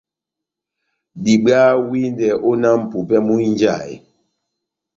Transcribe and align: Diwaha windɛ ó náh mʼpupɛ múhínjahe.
Diwaha 1.23 1.73
windɛ 1.89 2.27
ó 2.47 2.51
náh 2.61 2.75
mʼpupɛ 2.81 3.15
múhínjahe. 3.25 3.93